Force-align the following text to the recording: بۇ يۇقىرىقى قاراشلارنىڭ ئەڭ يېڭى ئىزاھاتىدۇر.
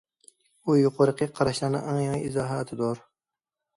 بۇ 0.69 0.77
يۇقىرىقى 0.77 1.27
قاراشلارنىڭ 1.39 1.85
ئەڭ 1.91 2.01
يېڭى 2.07 2.25
ئىزاھاتىدۇر. 2.31 3.05